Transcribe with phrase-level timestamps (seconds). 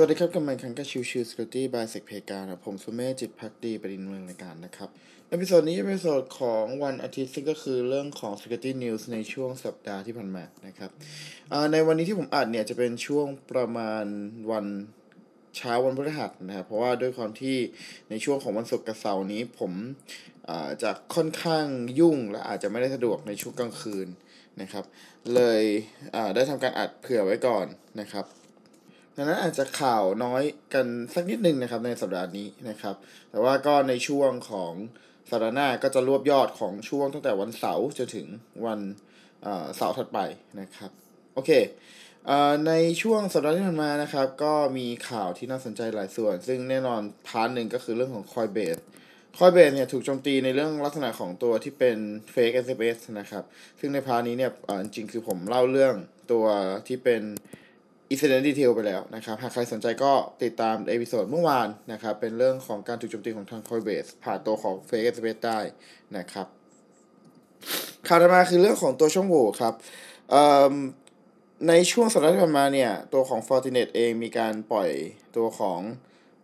[0.00, 4.88] สวัสดีครับกลับมาอีกครั้งกับ Chill Chill Security by SecPlayground ครับผมสุเมธจิตภักดีบดินทร์ ดำเนินรายการนะครับ
[5.30, 10.90] episode นี้เป็น episode ของวันอาทิตย์ซึ่งก็คือเรื่องของ Security News ในช่วงสัปดาห์ที่ผ่านมานะครับ
[11.72, 14.04] ในวันนี้ที่ผมอัดเนี่ยจะเป็นช่วงประมาณ
[14.50, 14.66] วัน
[15.56, 17.56] เช้าวันพฤหัสนะครับเพราะว่าด้วยความที่
[18.10, 19.72] ในช่วงของวันศุกร์กับเสาร์นี้ผม
[20.82, 21.66] จะค่อนข้าง
[22.00, 24.08] ยุ่งและอาจจะไม่ได้สะดวกในช่วงกลางคืน
[24.60, 24.84] นะครับ
[25.34, 25.62] เลย
[26.34, 27.66] ได้ทำการอัดเผื่อไว้ก่อน
[28.02, 28.26] นะครับ
[29.20, 30.42] ดังนั้นอาจจะข่าวน้อย
[30.74, 32.94] กันสักนิดนึงนะครับในสัปดาห์นี้นะครับ
[33.30, 34.72] แต่ว่าก็ในช่วงของ
[35.30, 38.26] สัปดาห์หน้าก็จะรวบยอดของช่วงตั้งแต่วันเสาร์จนถึง
[38.66, 38.80] วัน
[39.76, 40.18] เสาร์ถัดไป
[40.60, 40.90] นะครับ
[41.34, 41.50] โอเค
[42.28, 42.32] อ
[42.66, 48.80] ในช่วงสัปดาห์ที่ผ่านมานะครับ ก็มีข่าวที่น่าสนใจหลายส่วน ซึ่งแน่นอนพาร์ทหนึ่งก็คือเรื่องของ Coinbase
[49.38, 51.98] Coinbase เนี่ยถูกโจมตีในเรื่องลักษณะของตัวที่เป็น
[52.34, 53.44] fake SMS นะครับ
[53.80, 54.50] ซึ่งใน part นี้เนี่ย
[54.82, 55.94] จริงๆคือผมเล่าเรื่อง
[56.32, 56.46] ตัว
[56.88, 57.22] ที่เป็น
[58.12, 65.58] incident detail ไปแล้วนะครับ หากใครสนใจก็ติดตาม episode เมื่อวานนะครับ เป็นเรื่องของการถูกโจมตีของทาง Coinbase ผ่านตัวของ fake SMS ได้
[66.16, 66.46] นะครับ
[68.06, 69.74] ข่าวต่อมาคือเรื่องของตัวช่องโหว่ครับ
[71.68, 74.90] ในช่วงสัปดาห์ที่ผ่านมาเนี่ย ตัวของ Fortinet เองมีการปล่อย
[75.36, 75.80] ตัวของ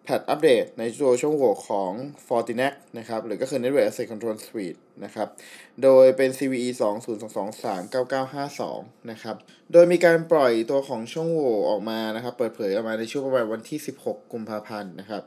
[0.04, 1.92] patch update ในตัวช่องโหว่ของ
[2.26, 5.28] Fortinet นะครับ หรือก็คือ Network Access Control Suite นะครับ
[5.82, 6.68] โดยเป็น CVE
[8.30, 9.36] 2022-39952 นะครับ
[9.72, 15.22] โดยมีการปล่อยตัวของช่องโหว่ออกมานะครับ เปิดเผยออกมาในช่วงประมาณวันที่ 16 กุมภาพันธ์นะครับ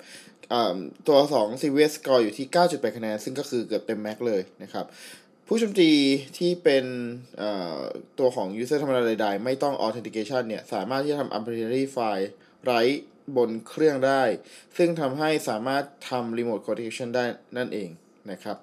[1.08, 4.86] ตัว 2 CVS score อยู่ที่ 9.8 คะแนน ซึ่งก็คือเกือบเต็มแม็กเลยนะครับ
[5.48, 5.92] ผู้โจมตี
[6.38, 6.86] ที่เป็น
[8.20, 12.28] ตัวของ user ธรรมดาใดๆ ไม่ต้อง authentication เนี่ย สามารถที่จะทำ arbitrary file
[12.66, 12.74] ไร
[13.38, 14.24] บนเครื่องได้
[14.78, 17.26] ซึ่งทำให้สามารถทำ remote code execution ได้
[17.58, 17.90] นั่นเอง
[18.32, 18.58] นะครับ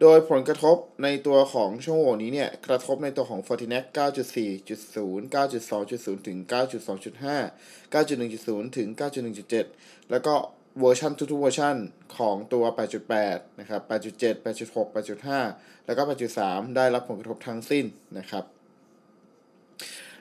[0.00, 10.34] โดยผลกระทบในตัวของช่องโหว่นี้เนี่ย กระทบในตัวของ FortiNAC 9.4.0 9.2.0 ถึง 9.2.5 9.1.0 ถึง 9.1.7 แล้วก็
[10.80, 11.76] เวอร์ชันทุกๆเวอร์ชัน
[12.16, 12.64] ของตัว
[13.12, 14.86] 8.8 นะครับ 8.7 8.6
[15.34, 16.02] 8.5 แล้วก็
[16.40, 17.84] 8.3 ได้รับผลกระทบทั้งสิ้น
[18.18, 18.44] นะครับ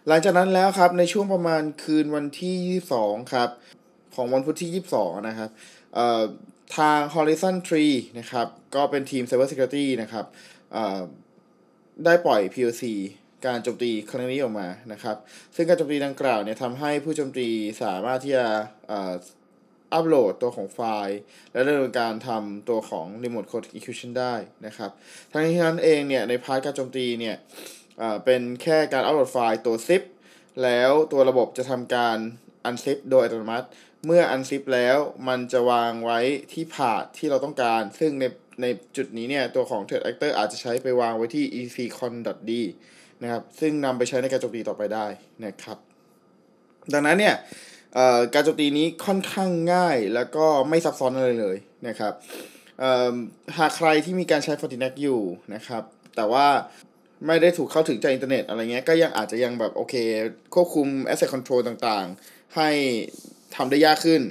[0.08, 3.50] หลังจากนั้นแล้วครับ ในช่วงประมาณคืนวันที่ 22 ครับ
[4.20, 5.50] ของวันพุธที่ 22 นะครับ
[6.78, 10.26] ทาง Horizon Tree นะครับ ก็เป็นทีม Cyber Security นะครับ
[12.06, 12.84] ได้ปล่อย POC
[13.46, 15.18] การโจมตีครั้งนี้ออกมานะครับ
[15.56, 17.48] ซึ่งการโจมตีดังกล่าวเนี่ยทำให้ผู้โจมตี
[17.84, 18.46] สามารถที่จะ
[18.92, 21.20] อัปโหลดตัวของไฟล์
[21.54, 24.36] และดำเนินการทำตัวของ Remote Code Execution ได้
[24.66, 24.92] นะครับ
[25.32, 27.36] ทั้งนี้ทั้งนั้นเองเนี่ยในพาร์ทการโจมตีเนี่ย
[28.00, 30.04] เอ่อเป็นแค่การอัปโหลดไฟล์ตัว zip
[30.64, 32.18] แล้วตัวระบบจะทำการ
[32.68, 33.68] unzip โดยอัตโนมัติ
[34.06, 34.98] เมื่อ unzip แล้ว
[35.28, 36.20] มันจะวางไว้
[36.54, 38.26] ที่พาธที่เราต้องการ ซึ่งใน
[38.62, 38.66] ใน
[38.98, 41.44] จุดนี้เนี่ย ตัวของ threat actor อาจจะใช้ไปวางไว้ที่
[41.82, 42.52] econ.d
[43.22, 45.06] นะครับ ซึ่งนำไปใช้ในการโจมตีต่อไปได้
[45.46, 45.78] นะครับ
[46.94, 47.36] ดังนั้นเนี่ย
[48.34, 52.14] การโจมตีนี้ค่อนข้างง่ายแล้วก็ไม่ซับซ้อนอะไรเลยนะครับ
[53.58, 55.22] หากใครที่มีการใช้ FortiNAC อยู่
[55.54, 55.84] นะครับ
[56.16, 56.48] แต่ว่า
[57.28, 59.96] ไม่ได้ถูกเข้าถึงจากอินเทอร์เน็ตอะไรเงี้ยก็ยังอาจจะยังแบบโอเค
[60.54, 62.70] ควบคุม access control ต่างๆ ให้
[63.56, 64.22] ทำได้ยากขึ้น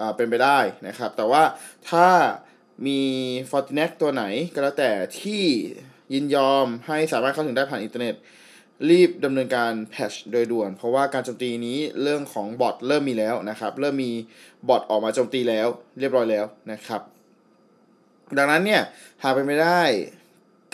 [0.00, 0.58] อ่าเป็นไปได้
[0.88, 1.42] นะครับ แต่ว่า
[1.90, 2.08] ถ้า
[2.86, 3.00] มี
[3.50, 4.24] Fortinet ตัวไหน
[4.54, 4.90] ก็แล้วแต่
[5.20, 5.42] ที่
[6.14, 8.14] ยินยอมให้สามารถเข้าถึงได้ผ่านอินเทอร์เน็ต
[8.90, 14.12] รีบดำเนินการ patch โดยด่วน เพราะว่าการโจมตีนี้เรื่องของบอทเริ่มมีแล้วนะครับ เริ่มมี
[14.68, 15.66] บอทออกมาโจมตีแล้ว
[15.98, 17.00] เรียบร้อยแล้วนะครับ
[18.38, 18.82] ดังนั้นเนี่ย
[19.22, 19.82] หากเป็นไม่ได้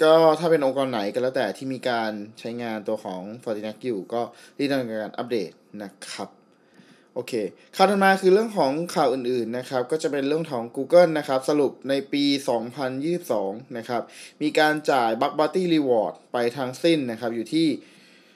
[0.00, 4.22] ก็ถ้าเป็นองค์กรไหนก็แล้วแต่ที่มีการใช้งานตัวของ Fortinet อยู่ก็
[4.58, 5.50] รีบดำเนินการอัปเดต
[5.82, 6.28] นะครับ
[7.14, 7.32] โอเค
[7.76, 12.24] ข่าวถัดมาคือเรื่องของข่าวอื่นๆนะครับ ก็จะเป็นเรื่องของ Google นะครับ สรุปในปี
[13.00, 14.02] 2022 นะครับ
[14.42, 17.68] มีการจ่าย Bug Bounty Reward ไปทั้งสิ้นนะครับ อยู่ที่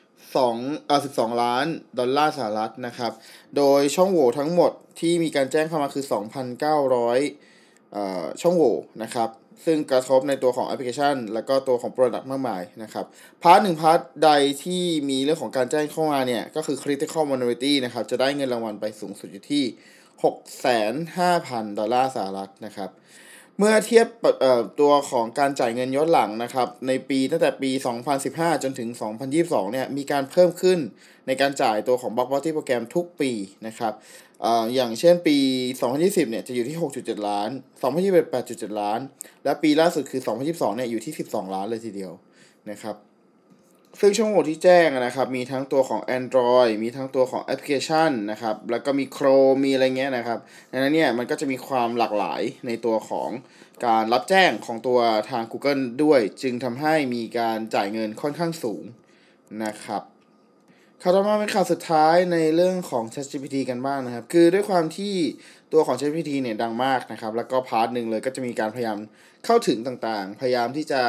[0.07, 1.67] 2เอ่อ12 ล้าน
[1.99, 3.13] ดอลลาร์สหรัฐนะครับ
[3.57, 6.77] โดยช่องโหว่ทั้งหมดที่มีการแจ้งเข้ามาคือ 2,900เอ่อ
[8.41, 9.29] ช่องโหว่นะครับ
[9.65, 13.05] ซึ่งกระทบในตัวของแอปพลิเคชัน แล้วก็ตัวของ Product มากมายนะครับ
[13.43, 14.31] part หนึ่ง part ใด
[14.65, 19.65] ที่มีเรื่องของการแจ้งเข้ามาเนี่ย ก็คือ Critical Vulnerability นะครับ จะได้เงินรางวัลไปสูงสุดอยู่ที่
[20.23, 22.91] 6,500,000 ดอลลาร์สหรัฐนะครับ
[23.59, 24.07] เมื่อเทียบ
[24.81, 27.71] ตัวของการจ่ายเงินย้อนหลังนะครับ ในปีตั้งแต่ปี
[28.17, 28.89] 2015 จนถึง
[29.31, 30.79] 2022 เนี่ยมีการเพิ่มขึ้น
[31.27, 33.31] ในการจ่ายตัวของ Bug Bounty โปรแกรมทุกปี
[33.67, 33.93] นะครับ
[34.45, 35.37] ออย่างเช่นปี
[35.85, 37.49] 2020 เนี่ยจะอยู่ที่ 6.7 ล้าน
[37.83, 39.01] 2021 8.7 ล้าน
[39.45, 42.13] และปีล่าสุดคือ 2022 เนี่ยอยู่ที่ 12 ล้านเลยทีเดียว
[42.71, 42.97] นะครับ
[44.01, 50.39] ซึ่งช่องโหว่ที่แจ้งนะครับ มีทั้งตัวของ Android มีทั้งตัวของแอปพลิเคชันนะครับ แล้วก็มี Chrome มีอะไรเงี้ยนะครับ
[50.73, 53.31] ดังนั้นเนี่ยมันก็จะมีความหลากหลายในตัวของ
[53.87, 54.99] การรับแจ้งของตัว
[55.31, 58.83] ทาง Google ด้วย จึงทำให้มีการจ่ายเงินค่อนข้างสูง
[59.65, 60.03] นะครับ
[61.03, 65.15] ข่าวต่อมาเป็นข่าวสุดท้ายในเรื่องของ ChatGPT กันบ้างนะครับ คือด้วยความที่
[65.73, 68.99] ตัวของ ChatGPT เนี่ยดังมากนะครับ แล้วก็ part หนึ่งเลยก็จะมีการพยายาม
[69.45, 71.03] เข้าถึงต่างๆ พยายามที่จะ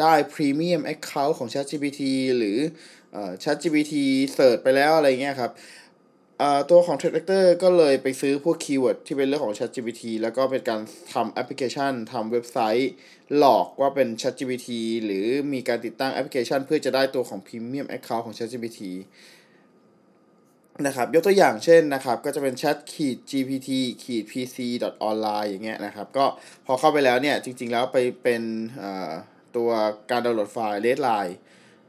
[0.00, 2.02] ได้ Premium Account ของ ChatGPT
[2.36, 2.58] หรือ
[3.42, 3.94] ChatGPT
[4.34, 5.52] search ไปแล้วอะไรเงี้ยครับ
[6.70, 10.80] ตัวของ Threat Actor ก็เลยไปซื้อพวก keyword ที่เป็นเรื่องของ ChatGPT แล้วก็เป็นการ
[11.14, 12.90] ทำแอปพลิเคชันทำเว็บไซต์
[13.36, 14.68] หลอกว่าเป็น ChatGPT
[15.04, 18.80] หรือมีการติดตั้งแอปพลิเคชัน เพื่อจะได้ตัวของ Premium Account ของ ChatGPT
[20.86, 23.70] นะครับยกตัวอย่างเช่นนะครับ ก็จะเป็น chat ขีด gpt
[24.02, 24.56] ขีด pc
[25.08, 26.24] online อย่างเงี้ยนะครับ ก็
[26.66, 28.42] พอเข้าไปแล้วเนี่ย จริง ๆ แล้วไปเป็น
[29.56, 29.70] ตัว
[30.10, 31.34] การดาวน์โหลดไฟล์ Redline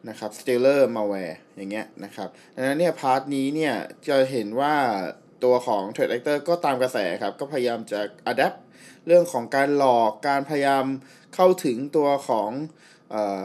[0.09, 3.75] นะครับ Stealer malware อย่างเงี้ยนะครับดังนั้นเนี่ย part นี้เนี่ย
[4.07, 4.75] จะเห็นว่า
[5.43, 7.99] ตัวของ Trade Actor ก็ตามกระแสครับ ก็พยายามจะ
[8.31, 8.57] adapt
[9.07, 10.85] เรื่องของการหลอก การพยายาม
[11.35, 12.51] เข้าถึงตัวของ
[13.11, 13.41] เอ่อ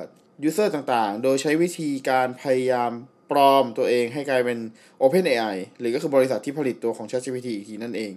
[0.48, 2.90] user ต่างๆ โดยใช้วิธีการพยายาม
[3.30, 4.58] ปลอมตัวเองให้กลายเป็น
[5.02, 8.12] OpenAI หรือก็คือบริษัทที่ผลิตตัวของ ChatGPT อีกทีนั่นเอง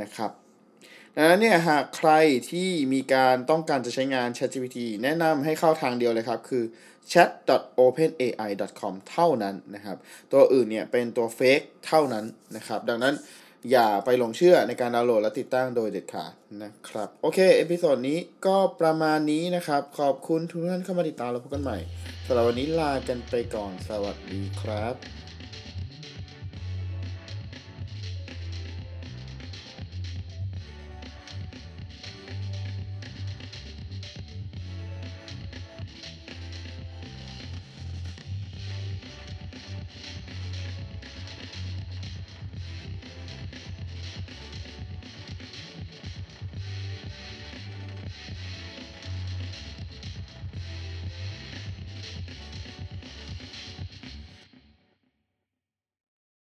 [0.00, 0.30] นะครับ
[1.16, 2.10] ดังนั้นเนี่ยหากใคร
[2.50, 6.64] ที่มีการต้องการจะใช้งาน ChatGPT แนะนำให้เข้าทางเดียวเลยครับ คือ
[7.12, 9.96] chat.openai.com เท่านั้นนะครับ
[10.32, 12.24] ตัวอื่นเนี่ยเป็นตัว fake เท่านั้น
[12.56, 13.14] นะครับ ดังนั้น
[13.72, 16.32] อย่าไปหลงเชื่อในการดาวน์โหลดและติดตั้งโดยเด็ดขาด
[16.62, 21.78] นะครับ โอเค episode นี้ก็ประมาณนี้นะครับ ขอบคุณทุกท่านเข้ามาติดตามแล้วพบกันใหม่
[22.26, 25.23] สำหรับวันนี้ลากันไปก่อนสวัสดีครับ